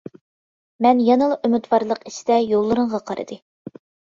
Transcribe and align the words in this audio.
مەن 0.85 1.03
يەنىلا 1.09 1.37
ئۈمىدۋارلىق 1.49 2.07
ئىچىدە 2.13 2.41
يوللىرىڭغا 2.55 3.03
قارىدى. 3.11 3.39